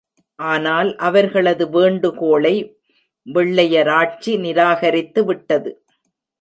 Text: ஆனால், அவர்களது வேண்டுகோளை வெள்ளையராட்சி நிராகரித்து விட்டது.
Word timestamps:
ஆனால், 0.39 0.95
அவர்களது 0.99 1.69
வேண்டுகோளை 1.69 2.53
வெள்ளையராட்சி 3.27 4.39
நிராகரித்து 4.39 5.23
விட்டது. 5.25 5.71